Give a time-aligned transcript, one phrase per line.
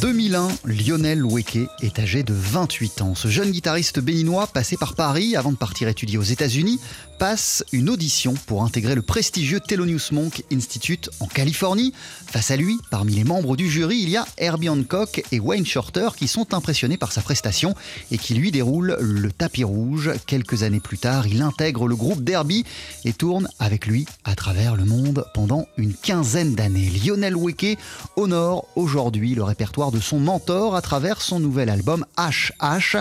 [0.00, 3.14] En 2001, Lionel Weke est âgé de 28 ans.
[3.14, 6.80] Ce jeune guitariste béninois, passé par Paris avant de partir étudier aux États-Unis,
[7.18, 11.92] passe une audition pour intégrer le prestigieux Thelonious Monk Institute en Californie.
[12.26, 15.66] Face à lui, parmi les membres du jury, il y a Herbie Hancock et Wayne
[15.66, 17.74] Shorter qui sont impressionnés par sa prestation
[18.10, 20.12] et qui lui déroulent le tapis rouge.
[20.26, 22.64] Quelques années plus tard, il intègre le groupe Derby
[23.04, 26.90] et tourne avec lui à travers le monde pendant une quinzaine d'années.
[27.04, 27.76] Lionel Weke
[28.16, 32.96] honore aujourd'hui le répertoire de son mentor à travers son nouvel album HH,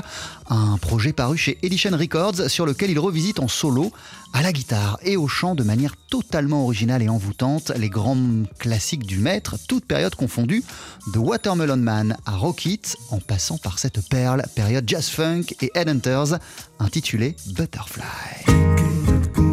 [0.50, 3.92] un projet paru chez Edition Records sur lequel il revisite en solo
[4.34, 9.06] à la guitare et au chant de manière totalement originale et envoûtante les grands classiques
[9.06, 10.64] du maître, toutes périodes confondues,
[11.14, 16.40] de Watermelon Man à Rocket, en passant par cette perle, période jazz funk et headhunters,
[16.80, 19.48] intitulée Butterfly.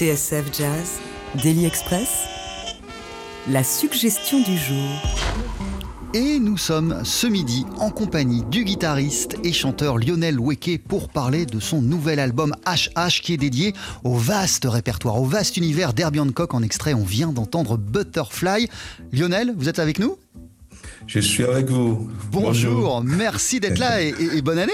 [0.00, 0.98] TSF Jazz,
[1.42, 2.24] Daily Express,
[3.50, 4.88] la suggestion du jour.
[6.14, 11.44] Et nous sommes ce midi en compagnie du guitariste et chanteur Lionel Weke pour parler
[11.44, 16.20] de son nouvel album HH qui est dédié au vaste répertoire, au vaste univers d'Herbie
[16.20, 16.54] Hancock.
[16.54, 18.70] En extrait, on vient d'entendre Butterfly.
[19.12, 20.16] Lionel, vous êtes avec nous?
[21.08, 22.08] Je suis avec vous.
[22.32, 24.72] Bonjour, merci d'être là et, et bonne année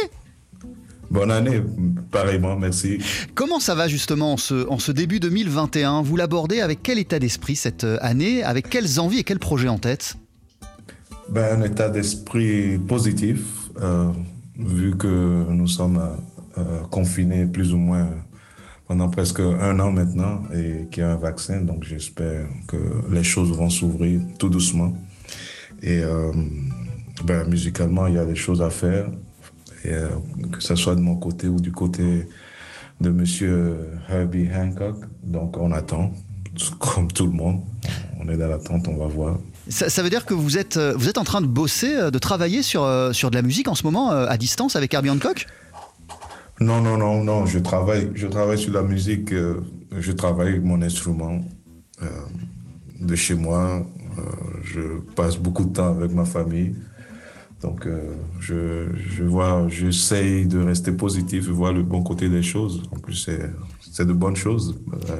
[1.10, 1.62] Bonne année,
[2.22, 2.98] pareillement, merci.
[3.34, 7.18] Comment ça va justement en ce, en ce début 2021 Vous l'abordez avec quel état
[7.18, 8.42] d'esprit cette année?
[8.42, 10.16] Avec quelles envies et quels projets en tête?
[11.28, 13.40] Ben, Un état d'esprit positif,
[13.80, 14.10] euh,
[14.58, 16.00] vu que nous sommes
[16.58, 18.08] euh, confinés plus ou moins
[18.86, 21.60] pendant presque un an maintenant et qu'il y a un vaccin.
[21.60, 22.76] Donc j'espère que
[23.10, 24.96] les choses vont s'ouvrir tout doucement.
[25.82, 26.32] Et euh,
[27.24, 29.10] ben, musicalement, il y a des choses à faire.
[29.86, 30.08] Et, euh,
[30.50, 32.28] que ce soit de mon côté ou du côté
[33.00, 33.76] de monsieur
[34.08, 34.96] Herbie Hancock.
[35.22, 36.12] Donc on attend,
[36.78, 37.60] comme tout le monde.
[38.20, 39.38] On est dans l'attente, on va voir.
[39.68, 42.10] Ça, ça, veut dire que vous êtes, euh, vous êtes en train de bosser, euh,
[42.10, 45.46] de travailler sur, sur de la musique en ce moment, à distance, avec Herbie Hancock?
[46.60, 47.46] Non, non, non, non.
[47.46, 49.32] Je travaille, je travaille sur la musique.
[49.32, 51.44] je travaille avec mon instrument
[52.98, 53.86] de chez moi.
[54.64, 56.74] je passe beaucoup de temps avec ma famille.
[57.62, 62.42] Donc, euh, je, je vois, j'essaye de rester positif, de voir le bon côté des
[62.42, 62.82] choses.
[62.94, 63.28] En plus,
[63.90, 64.78] c'est de bonnes choses.
[64.92, 65.16] Euh,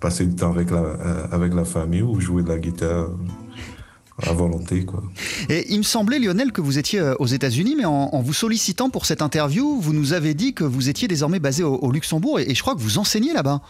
[0.00, 3.08] passer du temps avec la, euh, avec la famille ou jouer de la guitare
[4.22, 4.84] à volonté.
[4.84, 5.02] Quoi.
[5.48, 8.88] Et il me semblait, Lionel, que vous étiez aux États-Unis, mais en, en, vous sollicitant
[8.88, 12.38] pour cette interview, vous nous avez dit que vous étiez désormais basé au, au Luxembourg
[12.38, 13.60] et, et, je crois que vous enseignez là-bas.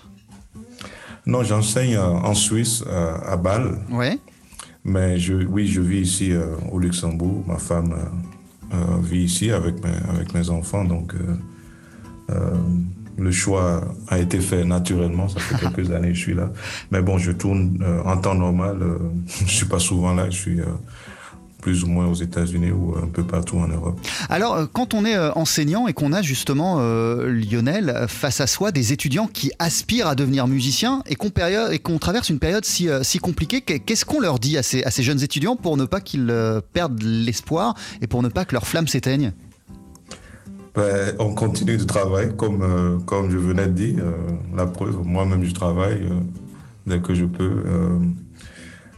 [1.26, 3.78] Non, j'enseigne en Suisse, à Bâle.
[3.90, 4.18] Ouais.
[4.90, 7.44] Mais je, oui, je vis ici euh, au Luxembourg.
[7.46, 10.84] Ma femme euh, euh, vit ici avec mes, avec mes enfants.
[10.84, 11.14] Donc,
[13.18, 15.28] le choix a été fait naturellement.
[15.28, 16.50] Ça fait quelques années que je suis là.
[16.90, 18.78] Mais bon, je tourne en temps normal.
[19.26, 20.28] je ne suis pas souvent là.
[20.28, 20.58] Je suis
[21.60, 24.00] plus ou moins aux États-Unis ou un peu partout en Europe.
[24.28, 28.92] Alors, quand on est enseignant et qu'on a justement, euh, Lionel, face à soi des
[28.92, 33.18] étudiants qui aspirent à devenir musiciens et qu'on qu traverse une période si, euh, si
[33.18, 36.30] compliquée, qu'est-ce qu'on leur dit à ces, à ces, jeunes étudiants pour ne pas qu'ils
[36.30, 39.32] euh, perdent l'espoir et pour ne pas que leur flamme s'éteigne?
[40.74, 44.04] Ben, on continue de travailler, comme, euh, comme je venais de dire.
[44.56, 46.08] la preuve, moi-même, je travaille
[46.86, 47.62] dès que je peux.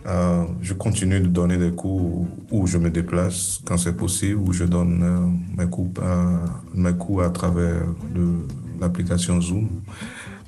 [0.07, 4.53] Euh, je continue de donner des cours où je me déplace quand c'est possible, où
[4.53, 6.41] je donne euh, mes, cours à,
[6.75, 7.83] mes cours à travers
[8.81, 9.69] l'application Zoom.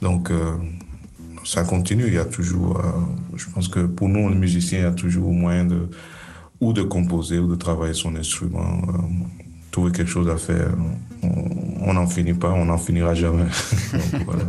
[0.03, 0.57] Donc, euh,
[1.45, 2.07] ça continue.
[2.09, 2.83] Il y a toujours,
[3.37, 5.89] je pense que pour nous, les musiciens, il y a toujours moyen de,
[6.61, 8.83] ou de composer ou de travailler son instrument,
[9.71, 10.71] trouver quelque chose à faire.
[11.23, 13.45] On n'en finit pas, on n'en finira jamais.
[13.93, 14.45] Donc, voilà.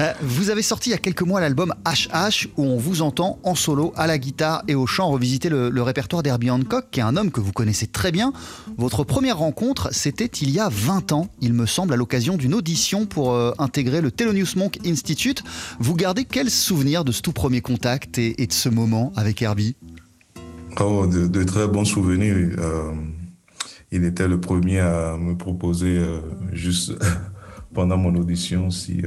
[0.00, 3.38] Euh, vous avez sorti il y a quelques mois l'album HH où on vous entend
[3.42, 7.02] en solo, à la guitare et au chant revisiter le, répertoire d'Herbie Hancock, qui est
[7.02, 8.32] un homme que vous connaissez très bien.
[8.76, 12.54] Votre première rencontre, c'était il y a 20 ans, il me semble, à l'occasion d'une
[12.54, 15.42] audition pour euh, intégrer le Thelonious Monk Institute.
[15.78, 19.76] Vous gardez quel souvenir de ce tout premier contact et, de ce moment avec Herbie?
[20.80, 22.36] Oh, de, très bons souvenirs.
[22.58, 22.92] Euh,
[23.90, 25.98] il était le premier à me proposer
[26.52, 26.92] juste
[27.74, 29.02] pendant mon audition si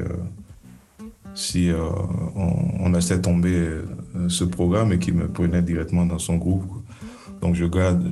[1.36, 1.90] si euh,
[2.36, 3.86] on, laissait tomber euh,
[4.28, 6.66] ce programme et qu'il me prenait directement dans son groupe.
[7.42, 8.04] Donc je garde,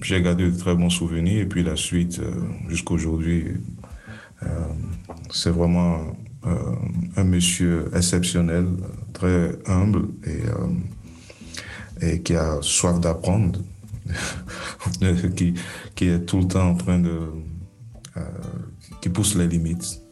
[0.00, 2.30] j'ai gardé de très bons souvenirs et puis la suite euh,
[2.68, 3.46] jusqu'à aujourd'hui,
[4.42, 4.46] euh,
[5.30, 6.00] c'est vraiment
[6.46, 6.74] euh,
[7.16, 8.66] un monsieur exceptionnel,
[9.12, 10.08] très humble
[12.02, 13.60] et, qui a soif d'apprendre,
[15.36, 15.54] qui,
[15.94, 17.30] qui est tout le temps en train de...
[19.00, 20.03] qui pousse les limites.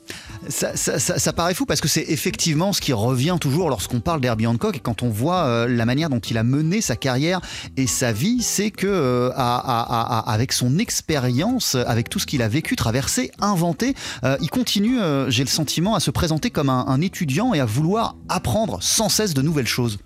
[0.49, 4.77] Ça, paraît fou parce que c'est effectivement ce qui revient toujours lorsqu'on parle d'Herbie Hancock
[4.77, 7.41] et quand on voit euh, la manière dont il a mené sa carrière
[7.77, 12.77] et sa vie, c'est que euh, avec son expérience, avec tout ce qu'il a vécu,
[12.77, 13.95] traversé, inventé,
[14.25, 18.17] euh, il continue, j'ai le sentiment, à se présenter comme un, étudiant et à vouloir
[18.29, 19.99] apprendre sans cesse de nouvelles choses.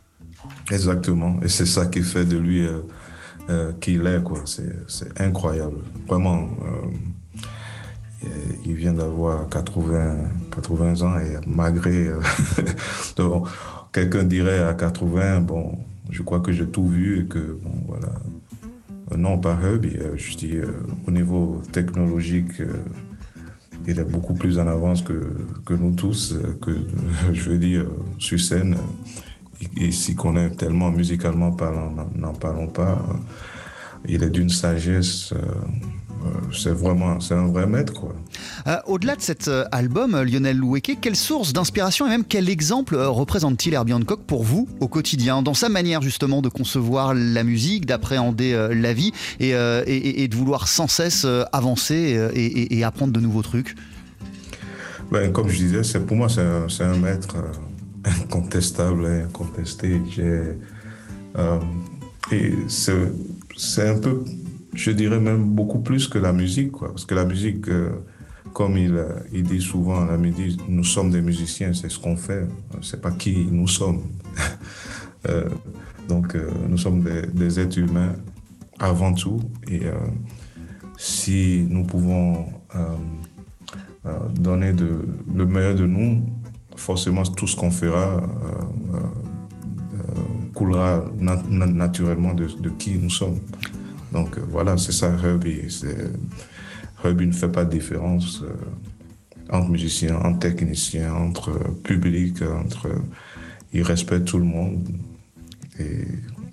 [0.71, 2.67] Exactement, et c'est ça qui fait de lui
[3.49, 4.23] euh, qui il est.
[4.89, 5.79] C'est incroyable,
[6.09, 6.49] vraiment
[8.65, 10.17] il vient d'avoir 80,
[10.55, 12.09] 80 ans et malgré.
[12.09, 12.21] Euh,
[13.93, 15.79] quelqu'un dirait à 80, bon,
[16.11, 18.13] je crois que j'ai tout vu et que, bon, voilà.
[19.17, 20.67] Non, pas Herbie, je dis euh,
[21.07, 22.73] au niveau technologique, euh,
[23.87, 25.33] il est beaucoup plus en avance que,
[25.65, 26.77] que nous tous, que
[27.33, 27.87] je veux dire,
[28.19, 28.77] sur scène.
[29.77, 32.99] Il s'y connaît tellement musicalement parlant, n'en parlons pas.
[34.07, 35.33] Il est d'une sagesse
[36.53, 38.15] c'est vraiment, c'est un vrai maître, quoi.
[38.67, 42.49] Euh, au-delà de cet euh, album, euh, Lionel Loueke, quelle source d'inspiration et même quel
[42.49, 47.45] exemple représente-t-il Herbie Hancock pour vous au quotidien, dans sa manière justement de concevoir la
[47.45, 53.75] musique, d'appréhender la vie et, de vouloir sans cesse avancer et, apprendre de nouveaux trucs?
[55.11, 57.37] Ben, Comme je disais, c'est, pour moi, c'est un, maître
[58.05, 60.01] incontestable, incontesté.
[62.33, 64.25] et c'est, un peu,
[64.77, 67.67] je dirais même beaucoup plus que la musique, parce que la musique
[68.57, 68.99] comme il,
[69.35, 72.47] il, dit souvent, la dit, nous sommes des musiciens, c'est ce qu'on fait,
[72.81, 74.03] c'est pas qui nous sommes.
[75.29, 75.49] Euh,
[76.09, 77.03] donc, euh, nous sommes
[77.35, 78.13] des, êtres humains
[78.79, 79.95] avant tout, et euh,
[80.97, 82.47] si nous pouvons
[84.39, 86.23] donner le meilleur de nous,
[86.77, 88.23] forcément tout ce qu'on fera
[90.55, 92.47] coulera naturellement de,
[92.79, 93.41] qui nous sommes.
[94.13, 95.69] Donc voilà, c'est ça Herbie.
[97.03, 98.53] Rugby ne fait pas de différence euh,
[99.51, 102.89] entre musiciens, entre techniciens, entre public, entre.
[103.73, 104.89] Il respecte tout le monde.
[105.79, 106.05] Et,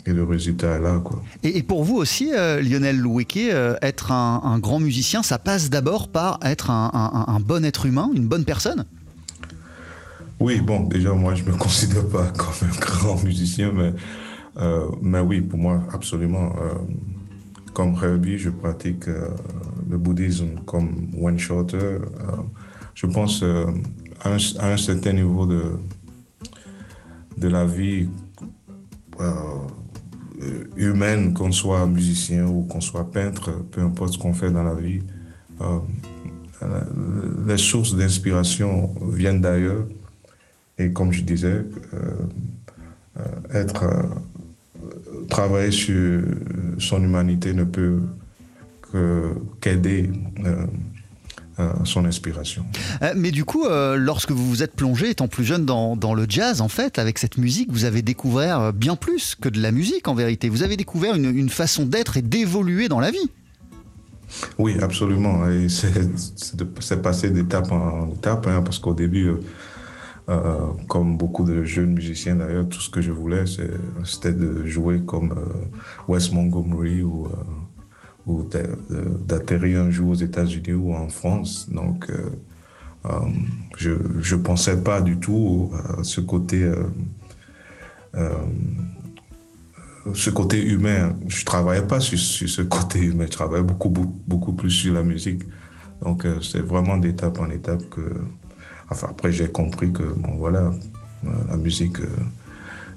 [0.05, 0.99] le résultat est là.
[1.01, 1.23] Quoi.
[1.43, 6.09] Et, pour vous aussi, euh, Lionel Loueke, euh, être un, grand musicien, ça passe d'abord
[6.09, 8.83] par être un, bon être humain, une bonne personne?
[10.41, 13.93] Oui, bon, déjà, moi, je ne me considère pas comme un grand musicien, mais,
[15.01, 16.53] mais oui, pour moi, absolument.
[17.73, 19.29] Comme Herbie, je pratique euh,
[19.89, 21.77] le bouddhisme comme one shotter.
[21.77, 21.99] Euh,
[22.93, 23.65] je pense euh,
[24.23, 24.33] à
[24.71, 25.63] un, certain niveau de,
[27.37, 28.07] de la vie
[30.75, 34.75] humaine, qu'on soit musicien ou qu'on soit peintre, peu importe ce qu'on fait dans la
[34.75, 35.01] vie,
[37.47, 39.85] les sources d'inspiration viennent d'ailleurs.
[40.77, 41.63] Et comme je disais,
[43.53, 43.85] être
[45.29, 46.21] travailler sur
[46.79, 47.99] son humanité ne peut
[49.61, 50.09] qu'aider
[50.45, 50.65] euh,
[51.59, 52.65] euh, son inspiration.
[53.01, 56.61] Euh, mais du coup, lorsque vous vous êtes plongé, étant plus jeune dans, le jazz,
[56.61, 60.15] en fait, avec cette musique, vous avez découvert bien plus que de la musique, en
[60.15, 60.49] vérité.
[60.49, 63.29] Vous avez découvert une, façon d'être et d'évoluer dans la vie.
[64.57, 65.47] Oui, absolument.
[65.47, 69.29] Et c'est passé d'étape en étape, hein, parce qu'au début,
[70.29, 73.43] euh, comme beaucoup de jeunes musiciens d'ailleurs, tout ce que je voulais,
[74.05, 75.67] c'était de jouer comme euh,
[76.07, 77.27] Wes Montgomery ou,
[78.55, 78.67] euh,
[79.27, 81.67] d'atterrir un jour aux États-Unis ou en France.
[81.69, 82.09] Donc,
[83.75, 86.71] je ne pensais pas du tout à ce côté,
[90.13, 91.17] ce côté humain.
[91.27, 95.43] Je travaillais pas sur, ce côté humain, je travaillais beaucoup, beaucoup plus sur la musique.
[96.01, 98.09] Donc, c'est vraiment d'étape en étape que
[98.89, 100.71] après, j'ai compris que, bon, voilà,
[101.25, 102.07] euh, la musique, euh,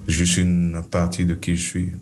[0.09, 1.93] juste une partie de qui je suis.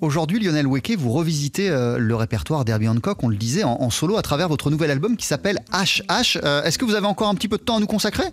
[0.00, 4.16] Aujourd'hui, Lionel Weke, vous revisitez euh, le répertoire d'Herbie Hancock, on le disait, en, solo
[4.16, 6.38] à travers votre nouvel album qui s'appelle HH.
[6.64, 8.24] Est-ce que vous avez encore un petit peu de temps à nous consacrer?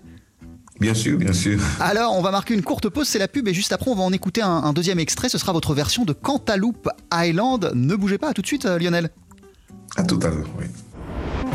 [0.80, 1.60] Bien sûr, bien sûr.
[1.80, 4.04] Alors, on va marquer une courte pause, c'est la pub, et juste après, on va
[4.04, 5.28] en écouter un, un deuxième extrait.
[5.28, 7.72] Ce sera votre version de Cantaloupe Island.
[7.74, 9.10] Ne bougez pas, à tout de suite, Lionel.
[9.98, 10.66] À tout à l'heure, oui.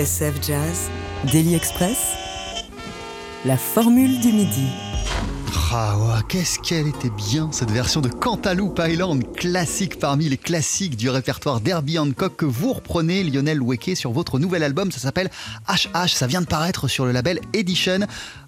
[0.00, 0.88] TSF Jazz,
[1.30, 1.98] Daily Express,
[3.44, 4.68] la formule du midi.
[5.72, 10.96] Ah ouais, qu'est-ce qu'elle était bien cette version de Cantaloupe Island, classique parmi les classiques
[10.96, 15.28] du répertoire d'Herbie Hancock que vous reprenez Lionel Weke sur votre nouvel album, ça s'appelle
[15.68, 17.98] HH, ça vient de paraître sur le label Edition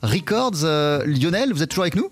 [0.03, 0.65] Records.
[0.65, 2.11] Euh, Lionel, vous êtes toujours avec nous?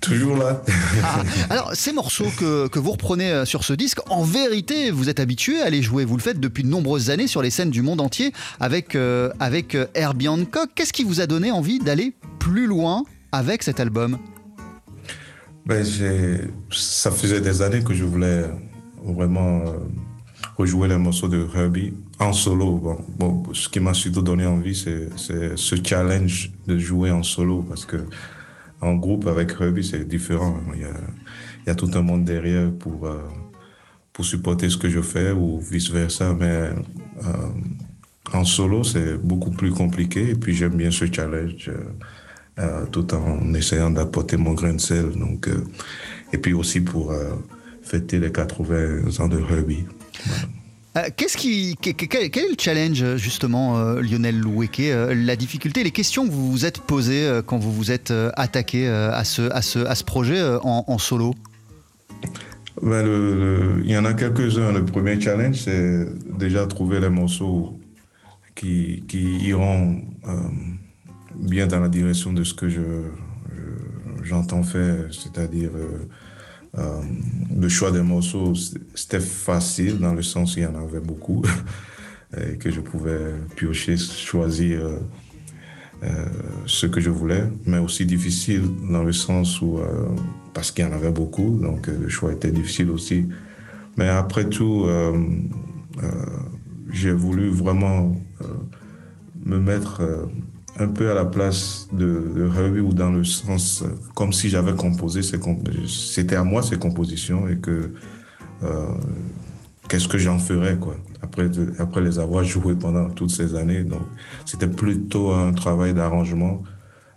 [0.00, 0.62] Toujours là.
[1.02, 5.08] Ah, alors, ces morceaux que, que, vous reprenez euh, sur ce disque, en vérité, vous
[5.08, 6.04] êtes habitué à les jouer.
[6.04, 9.30] Vous le faites depuis de nombreuses années sur les scènes du monde entier avec, euh,
[9.40, 10.70] avec euh, Herbie Hancock.
[10.74, 14.18] Qu'est-ce qui vous a donné envie d'aller plus loin avec cet album?
[15.66, 15.84] Ben,
[16.70, 18.44] Ça faisait des années que je voulais
[19.04, 19.62] vraiment
[20.56, 22.76] rejouer les morceaux de Herbie en solo.
[22.76, 27.62] Bon, bon ce qui m'a surtout donné envie, c'est ce challenge de jouer en solo
[27.68, 27.98] parce que
[28.80, 30.60] en groupe avec Herbie, c'est différent.
[30.74, 30.82] Il
[31.66, 33.18] y, a, tout un monde derrière pour, euh,
[34.12, 36.34] pour supporter ce que je fais ou vice-versa.
[36.34, 36.72] Mais euh,
[38.32, 40.30] en solo, c'est beaucoup plus compliqué.
[40.30, 41.70] Et puis, j'aime bien ce challenge
[42.58, 45.10] euh, tout en essayant d'apporter mon grain de sel.
[45.10, 45.48] Donc,
[46.32, 47.12] et puis aussi pour
[47.82, 49.84] fêter les 80 ans de Herbie.
[50.96, 56.32] Euh, quel, est le challenge justement, euh, Lionel Loueke euh, La difficulté, les questions que
[56.32, 61.34] vous vous êtes posées quand vous vous êtes attaqué à ce, projet en, solo?
[62.82, 63.04] Ben,
[63.84, 64.72] Il y en a quelques-uns.
[64.72, 66.06] Le premier challenge, c'est
[66.38, 67.78] déjà trouver les morceaux
[68.54, 70.02] qui, iront
[71.34, 72.80] bien dans la direction de ce que je,
[74.22, 75.70] j'entends faire, c'est-à-dire
[76.76, 77.00] euh,
[77.58, 78.52] le choix des morceaux,
[78.94, 81.42] c'était facile dans le sens où il y en avait beaucoup
[82.36, 84.98] et que je pouvais piocher, choisir euh,
[86.02, 86.26] euh,
[86.66, 89.80] ce que je voulais, mais aussi difficile dans le sens où,
[90.52, 93.26] parce qu'il y en avait beaucoup, donc le choix était difficile aussi.
[93.96, 94.86] Mais après tout,
[96.90, 98.14] j'ai voulu vraiment
[99.44, 100.28] me mettre
[100.78, 105.22] un peu à la place de, de ou dans le sens comme si j'avais composé
[105.22, 105.38] ces
[105.86, 107.92] c'était à moi ces compositions et que
[108.62, 108.86] euh,
[109.88, 113.82] qu'est-ce que j'en ferais quoi après après les avoir jouées pendant toutes ces années.
[113.82, 114.02] Donc
[114.44, 116.62] c'était plutôt un travail d'arrangement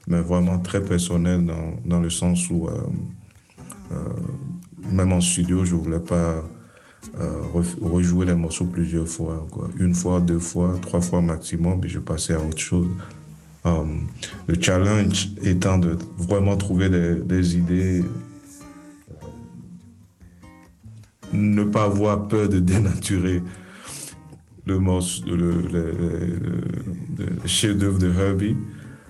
[0.08, 2.72] mais vraiment très personnel dans, dans le sens où euh,
[3.92, 3.96] euh,
[4.92, 6.44] même en studio je voulais pas
[7.82, 9.68] rejouer les morceaux plusieurs fois quoi.
[9.80, 12.88] Une fois deux fois trois fois maximum puis je passais à autre chose
[13.66, 13.84] euh,
[14.48, 18.04] le challenge étant de vraiment trouver des, idées,
[21.34, 23.42] ne pas avoir peur de dénaturer
[24.66, 24.80] le,
[27.46, 28.56] chef-d'œuvre de Herbie,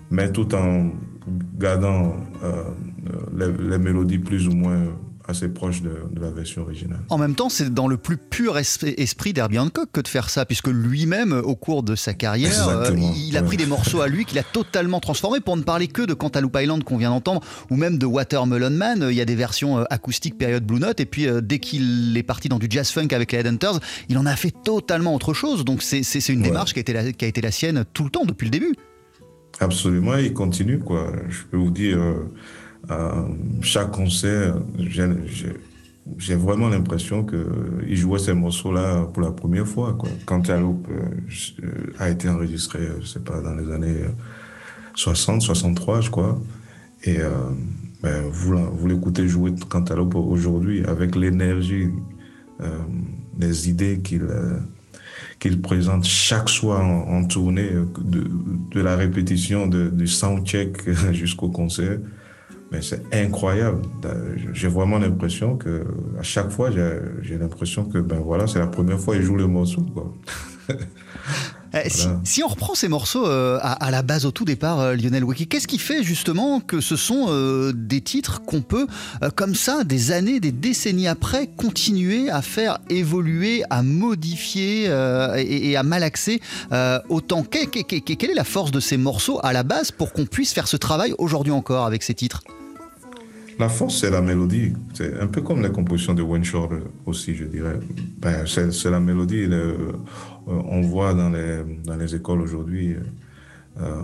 [0.10, 0.92] mais tout en
[1.60, 2.16] gardant
[3.36, 4.86] les, les, mélodies plus ou moins
[5.32, 7.00] assez proche de, la version originale.
[7.10, 10.46] En même temps, c'est dans le plus pur esprit d'Herbie Hancock que de faire ça,
[10.46, 14.26] puisque lui-même, au cours de sa carrière, euh, il a pris des morceaux à lui
[14.26, 17.76] qu'il a totalement transformés, pour ne parler que de Cantaloupe Island qu'on vient d'entendre, ou
[17.76, 19.08] même de Watermelon Man.
[19.10, 22.16] Il y a des versions euh, acoustiques période Blue Note, et puis euh, dès qu'il
[22.16, 25.34] est parti dans du jazz funk avec les Headhunters, il en a fait totalement autre
[25.34, 25.66] chose.
[25.66, 28.10] Donc c'est une démarche qui a, été la, qui a été la sienne tout le
[28.10, 28.76] temps, depuis le début.
[29.60, 31.12] Absolument, il continue, quoi.
[31.30, 32.32] Je peux vous dire euh,
[33.62, 34.56] chaque concert,
[36.18, 39.96] j'ai vraiment l'impression qu'il jouait ces morceaux-là pour la première fois.
[39.98, 40.10] Quoi.
[40.26, 44.06] Cantaloupe euh, a été enregistré, je sais pas, dans les années
[44.96, 46.40] 60, 63, je crois.
[47.04, 47.30] Et euh,
[48.02, 51.90] ben, vous, l'écoutez jouer Cantaloupe aujourd'hui avec l'énergie,
[52.62, 52.78] euh,
[53.40, 58.28] les idées qu'il présente chaque soir en, tournée, de,
[58.72, 62.00] de, la répétition, de, du soundcheck jusqu'au concert.
[62.72, 63.82] Mais c'est incroyable.
[64.54, 65.86] J'ai vraiment l'impression que,
[66.18, 69.48] à chaque fois, j'ai l'impression que, ben voilà, c'est la première fois qu'il joue le
[69.48, 70.14] morceau, quoi.
[71.74, 71.90] Eh,
[72.26, 75.48] si, on reprend ces morceaux euh, à, la base au tout départ, euh, Lionel Wiki,
[75.48, 78.88] qu'est-ce qui fait justement que ce sont euh, des titres qu'on peut,
[79.36, 84.92] comme ça, des années, des décennies après, continuer à faire évoluer, à modifier
[85.38, 86.42] et, à malaxer
[87.10, 90.68] autant Quelle est la force de ces morceaux à la base pour qu'on puisse faire
[90.68, 92.44] ce travail aujourd'hui encore avec ces titres?
[93.60, 94.74] La force, c'est la mélodie.
[94.94, 96.44] C'est un peu comme la composition de Wayne
[97.06, 97.80] aussi, je dirais.
[98.20, 99.48] Ben, c'est la mélodie.
[99.50, 99.92] Euh,
[100.48, 102.96] on voit dans les, dans les écoles aujourd'hui
[103.80, 104.02] euh,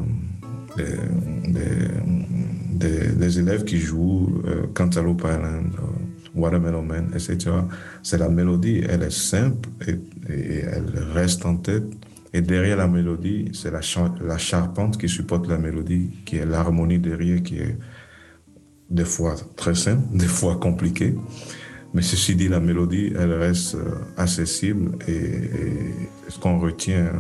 [2.74, 5.72] des, élèves qui jouent euh, Cantaloupe Island,
[6.36, 7.52] Watermelon Man, etc.
[8.04, 8.84] C'est la mélodie.
[8.88, 10.00] Elle est simple et,
[10.32, 11.84] et, elle reste en tête.
[12.34, 13.82] Et derrière la mélodie, c'est la,
[14.22, 17.78] la charpente qui supporte la mélodie, qui est l'harmonie derrière, qui est
[18.90, 21.16] des fois très simple, des fois compliqué.
[21.94, 25.50] Mais ceci dit, la mélodie, elle reste euh, accessible et,
[26.30, 27.12] ce qu'on retient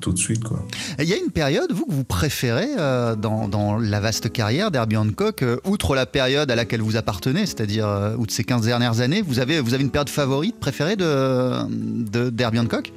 [0.00, 0.44] tout de suite.
[0.44, 0.64] Quoi.
[0.98, 4.96] Il y a une période, vous, que vous préférez euh, dans, la vaste carrière d'Herbie
[4.96, 9.00] Hancock, euh, outre la période à laquelle vous appartenez, c'est-à-dire euh, outre ces 15 dernières
[9.00, 12.92] années, vous avez, vous avez une période favorite, préférée de, d'Herbie Hancock?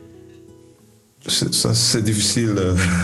[1.28, 2.56] Ça, c'est difficile.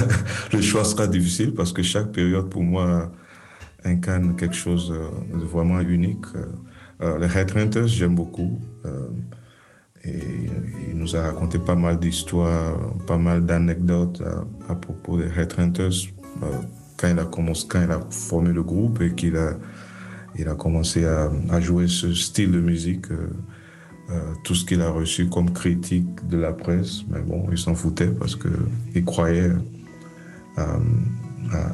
[0.53, 3.11] Le choix sera difficile parce que chaque période, pour moi,
[3.85, 4.93] incarne quelque chose
[5.33, 6.25] de vraiment unique.
[7.01, 8.59] Euh, les Headhunters, j'aime beaucoup.
[8.85, 9.09] Euh,
[10.03, 10.19] et
[10.89, 14.21] il nous a raconté pas mal d'histoires, pas mal d'anecdotes
[14.69, 16.11] à, propos des Headhunters
[16.43, 16.45] euh,
[16.95, 19.53] quand il a commencé, quand il a formé le groupe et qu'il a,
[20.37, 23.07] il a commencé à, jouer ce style de musique.
[24.43, 28.11] tout ce qu'il a reçu comme critique de la presse, mais bon, il s'en foutait
[28.11, 29.51] parce qu'il croyait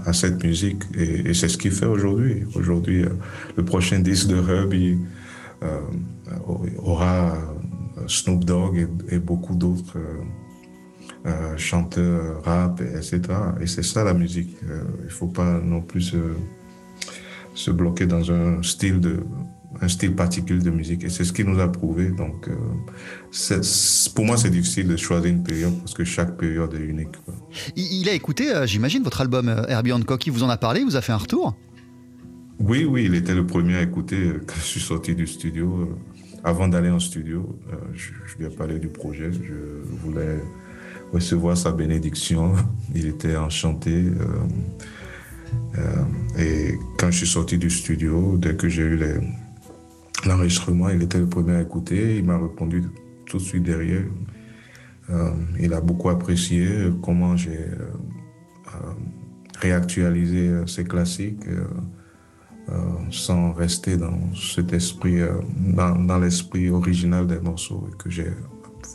[0.05, 0.84] à, cette musique.
[0.95, 2.43] Et, c'est ce qu'il fait aujourd'hui.
[2.55, 3.10] Aujourd'hui, euh,
[3.55, 4.97] le prochain disque de Herbie
[5.63, 5.79] euh,
[6.77, 9.97] aura euh, Snoop Dogg et, beaucoup d'autres
[11.55, 13.21] chanteurs rap, etc.
[13.62, 14.57] Et c'est ça la musique.
[14.63, 16.15] il ne faut pas non plus
[17.53, 19.23] se bloquer dans un style de
[19.79, 21.03] un style particulier de musique.
[21.03, 22.10] Et c'est ce qu'il nous a prouvé.
[22.10, 23.62] Donc, euh,
[24.15, 27.15] pour moi, c'est difficile de choisir une période parce que chaque période est unique.
[27.75, 30.25] Il, a écouté, euh, j'imagine, votre album euh, Herbie Hancock.
[30.27, 31.55] Il vous en a parlé Il vous a fait un retour?
[32.60, 35.97] Oui, oui, il était le premier à écouter quand je suis sorti du studio.
[36.43, 37.60] Avant d'aller en studio,
[37.93, 39.31] je, lui ai parlé du projet.
[39.31, 39.53] Je
[40.03, 40.39] voulais
[41.13, 42.53] recevoir sa bénédiction.
[42.95, 44.05] Il était enchanté.
[46.38, 49.15] et quand je suis sorti du studio, dès que j'ai eu les,
[50.25, 52.17] l'enregistrement, il était le premier à écouter.
[52.17, 52.84] Il m'a répondu
[53.25, 54.03] tout de suite derrière.
[55.10, 56.67] Euh, il a beaucoup apprécié
[57.01, 57.91] comment j'ai euh,
[58.67, 58.93] euh,
[59.60, 61.45] réactualisé ces classiques
[63.10, 65.19] sans rester dans cet esprit,
[65.57, 68.31] dans, l'esprit original des morceaux et que j'ai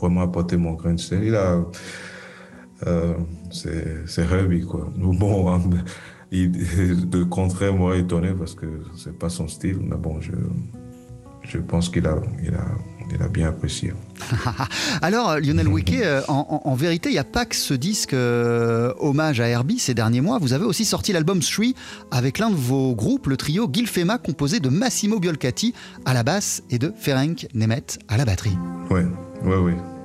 [0.01, 1.23] vraiment apporté mon grain de sel.
[1.25, 1.63] Il a,
[3.51, 4.91] c'est Herbie quoi.
[4.97, 5.61] Bon, hein,
[6.31, 10.31] de contraire, moi étonné parce que c'est pas son style, mais bon, je,
[11.47, 13.93] je pense qu'il a, il a, bien apprécié.
[15.01, 19.39] Alors, Lionel Wiquet, euh, en, vérité, il n'y a pas que ce disque euh, hommage
[19.39, 20.39] à Herbie ces derniers mois.
[20.39, 21.75] Vous avez aussi sorti l'album Three
[22.11, 25.73] avec l'un de vos groupes, le trio Gilfema, composé de Massimo Biolcati
[26.05, 28.57] à la basse et de Ferenc Nemeth à la batterie.
[28.89, 29.01] Oui,
[29.43, 29.96] oui, oui.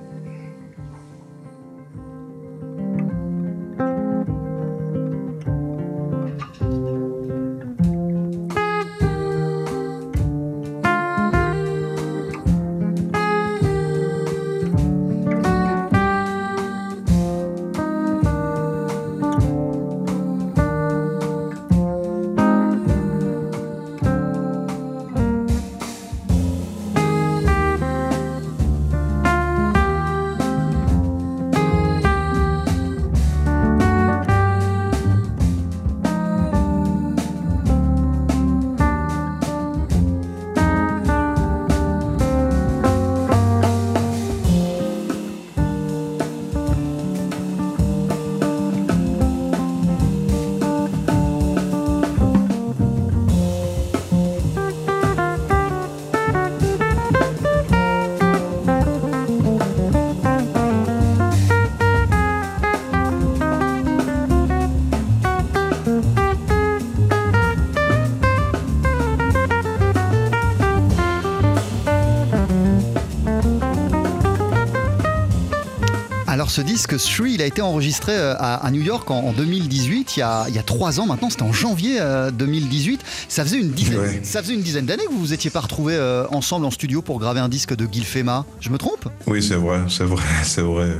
[76.52, 80.22] Ce disque, Three, il a été enregistré euh, à, New York en, 2018, il y,
[80.22, 81.98] a, il y a trois ans maintenant, c'était en janvier
[82.34, 83.00] 2018.
[83.00, 85.60] Euh, ça faisait une dizaine, ça faisait une dizaine d'années que vous vous étiez pas
[85.60, 88.44] retrouvés euh, ensemble en studio pour graver un disque de Gil Fema.
[88.60, 89.08] Je me trompe?
[89.26, 90.98] Oui, c'est vrai, c'est vrai, c'est vrai.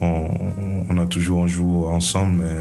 [0.00, 0.28] on,
[0.88, 2.54] on, a toujours joué ensemble, mais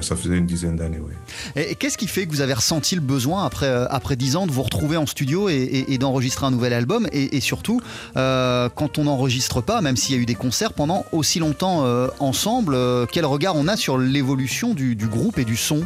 [0.00, 1.12] ça faisait une dizaine d'années, oui.
[1.56, 4.46] Et, qu'est-ce qui fait que vous avez ressenti le besoin, après, euh, après 10 ans,
[4.46, 7.08] de vous retrouver en studio et, d'enregistrer un nouvel album?
[7.12, 7.80] Et, surtout,
[8.16, 11.84] euh, quand on n'enregistre pas, même s'il y a eu des concerts pendant aussi longtemps
[11.84, 12.76] euh, ensemble,
[13.10, 15.84] quel regard on a sur l'évolution du, groupe et du son?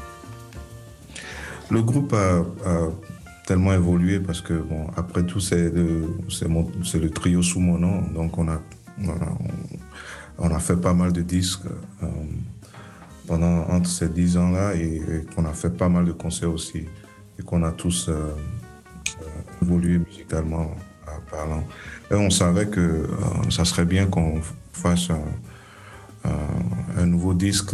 [1.71, 2.45] Le groupe a,
[3.47, 8.03] tellement évolué parce que, bon, après tout, c'est le, le, trio sous mon nom.
[8.15, 8.61] Donc, on a,
[10.39, 11.67] on a, fait pas mal de disques
[13.27, 16.87] pendant entre ces dix ans-là et, qu'on a fait pas mal de concerts aussi
[17.39, 18.13] et qu'on a tous euh,
[19.23, 20.71] euh, évolué musicalement
[21.31, 21.65] parlant.
[22.11, 23.07] Et on savait que euh,
[23.51, 24.41] ça serait bien qu'on
[24.73, 25.09] fasse
[26.25, 27.71] un, nouveau disque.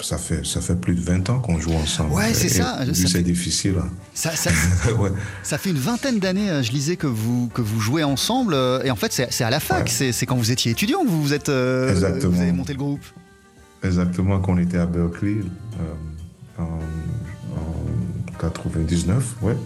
[0.00, 2.14] Ça fait, ça fait plus de 20 ans qu'on joue ensemble.
[2.14, 2.80] Ouais, c'est ça.
[2.94, 3.74] C'est difficile.
[3.78, 3.88] Hein.
[4.14, 4.50] Ça, ça,
[5.42, 8.56] ça, fait une vingtaine d'années, je lisais, que vous, que vous jouez ensemble.
[8.84, 9.88] Et en fait, c'est à la fac.
[9.88, 13.04] C'est quand vous étiez étudiant que vous, vous, êtes, vous avez monté le groupe.
[13.86, 16.80] Exactement, qu'on était à Berkeley euh, en,
[18.40, 19.56] 99, ouais.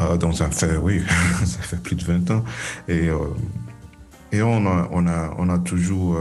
[0.00, 1.02] Euh, donc ça fait, oui,
[1.44, 2.44] ça fait plus de 20 ans.
[2.88, 3.18] Et, euh,
[4.32, 6.16] et on, a, on, a, on a toujours...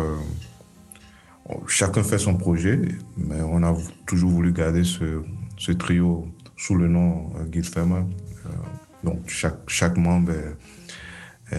[1.68, 2.82] chacun fait son projet,
[3.18, 3.74] mais on a
[4.06, 7.32] toujours voulu garder ce, trio sous le nom
[7.64, 8.04] Ferma.
[9.04, 10.34] donc chaque, chaque membre
[11.52, 11.56] est,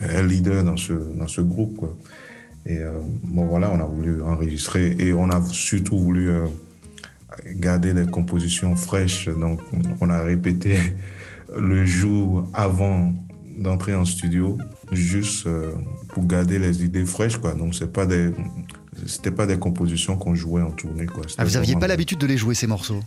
[0.00, 1.76] est, leader dans ce, dans ce groupe.
[1.76, 1.96] Quoi.
[2.68, 2.92] Et euh,
[3.24, 6.46] bon, voilà, on a voulu enregistrer et on a surtout voulu euh,
[7.54, 9.28] garder les compositions fraîches.
[9.28, 9.60] Donc,
[10.02, 10.76] on a répété
[11.56, 13.14] le jour avant
[13.56, 14.58] d'entrer en studio,
[14.92, 15.72] juste euh,
[16.08, 17.54] pour garder les idées fraîches, quoi.
[17.54, 18.32] Donc, c'est pas des,
[19.06, 21.22] c'était pas des compositions qu'on jouait en tournée, quoi.
[21.38, 23.00] Ah, vous n'aviez pas l'habitude de les jouer ces morceaux?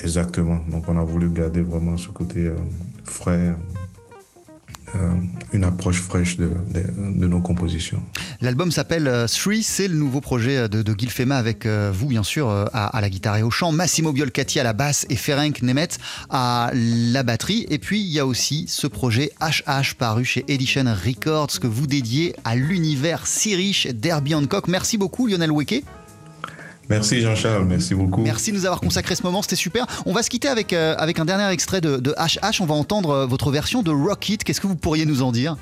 [0.00, 0.60] Exactement.
[0.70, 2.48] Donc, on a voulu garder vraiment ce côté
[3.02, 3.56] frais,
[5.52, 6.50] une approche fraîche de,
[6.96, 8.02] nos compositions.
[8.40, 12.06] L'album s'appelle euh, Three, c'est le nouveau projet de, de Gil Fema avec euh, vous
[12.06, 15.62] bien sûr à, la guitare et au chant, Massimo Biolcati à la basse et Ferenc
[15.62, 15.98] Nemeth
[16.30, 17.66] à la batterie.
[17.70, 21.86] Et puis il y a aussi ce projet HH paru chez Edition Records que vous
[21.86, 24.68] dédiez à l'univers si riche d'Herbie Hancock.
[24.68, 25.84] Merci beaucoup Lionel Weke.
[26.90, 28.22] Merci Jean-Charles, merci beaucoup.
[28.22, 29.86] Merci de nous avoir consacré ce moment, c'était super.
[30.06, 32.74] On va se quitter avec, euh, avec un dernier extrait de, de, HH, on va
[32.74, 34.44] entendre euh, votre version de Rocket.
[34.44, 35.56] Qu'est-ce que vous pourriez nous en dire?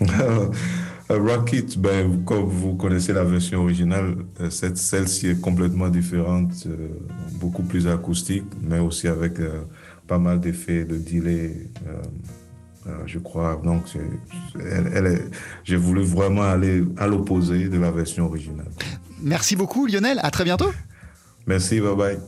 [1.08, 6.66] Rocket, ben, comme vous connaissez la version originale, euh, celle-ci est complètement différente,
[7.34, 9.34] beaucoup plus acoustique, mais aussi avec
[10.08, 11.68] pas mal d'effets de delay.
[13.06, 13.60] je crois.
[13.62, 13.84] Donc,
[15.64, 18.70] j'ai voulu vraiment aller à l'opposé de la version originale.
[19.22, 20.72] Merci beaucoup Lionel, à très bientôt.
[21.46, 22.18] Merci, bye bye.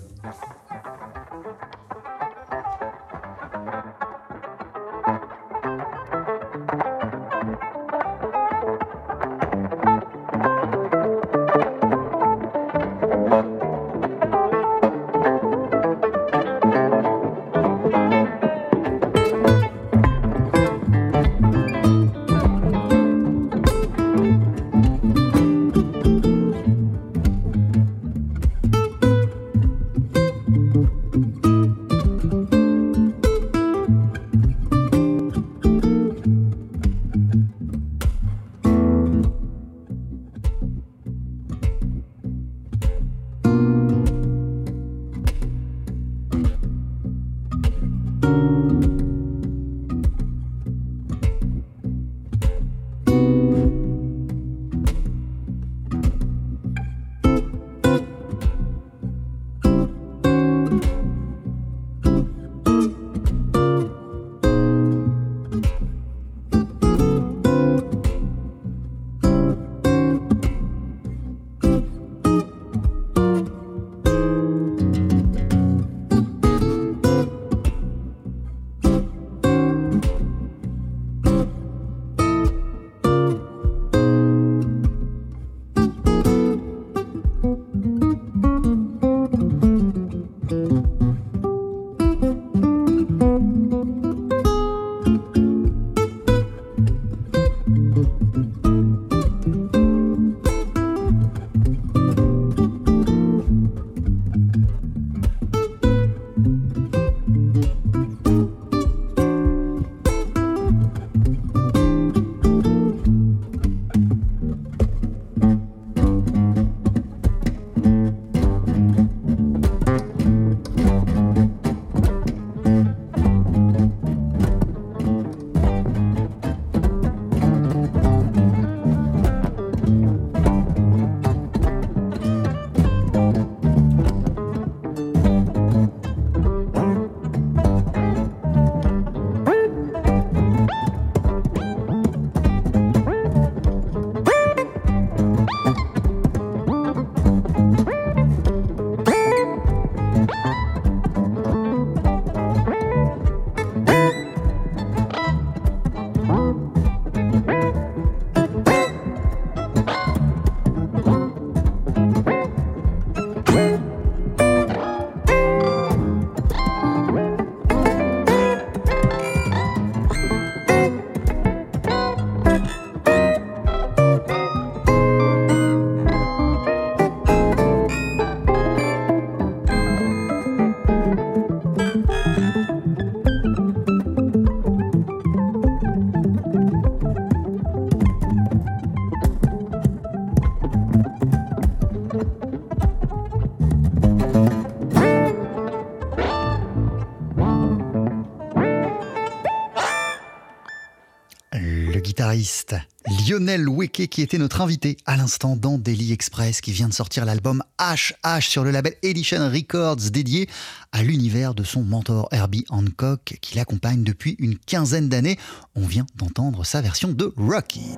[203.26, 207.24] Lionel Weke qui était notre invité à l'instant dans Daily Express qui vient de sortir
[207.24, 210.48] l'album HH sur le label Edition Records dédié
[210.92, 215.38] à l'univers de son mentor Herbie Hancock qui l'accompagne depuis une quinzaine d'années.
[215.74, 217.96] On vient d'entendre sa version de Rocky.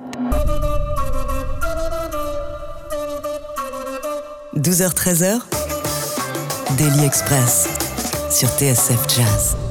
[4.55, 5.41] 12h-13h,
[6.77, 7.67] Daily Express
[8.31, 9.66] sur TSF Jazz.